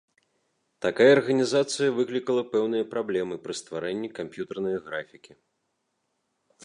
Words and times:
Такая 0.85 1.09
арганізацыя 1.17 1.89
выклікала 1.99 2.43
пэўныя 2.53 2.85
праблемы 2.95 3.35
пры 3.47 3.53
стварэнні 3.63 4.09
камп'ютарнае 4.21 4.77
графікі. 4.89 5.33